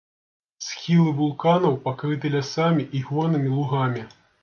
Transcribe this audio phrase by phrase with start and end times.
[0.67, 4.01] Схілы вулканаў пакрыты лясамі і горнымі лугамі.